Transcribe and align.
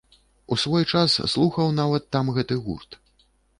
У 0.55 0.55
свой 0.63 0.83
час 0.93 1.17
слухаў 1.35 1.71
нават 1.81 2.09
там 2.17 2.35
гэты 2.41 2.61
гурт. 2.67 3.01